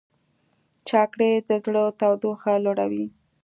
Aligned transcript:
چاکلېټ 0.87 1.41
د 1.49 1.51
زړه 1.65 1.83
تودوخه 1.99 2.53
لوړوي. 2.63 3.05